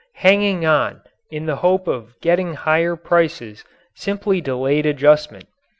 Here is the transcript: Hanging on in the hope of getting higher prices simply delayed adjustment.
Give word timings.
Hanging 0.15 0.65
on 0.65 1.01
in 1.29 1.45
the 1.45 1.57
hope 1.57 1.87
of 1.87 2.19
getting 2.21 2.55
higher 2.55 2.95
prices 2.95 3.63
simply 3.93 4.41
delayed 4.41 4.87
adjustment. 4.87 5.45